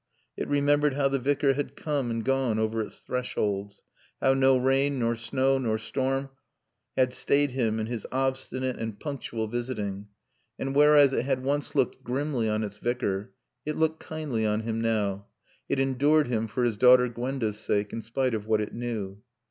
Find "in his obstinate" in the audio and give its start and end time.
7.79-8.77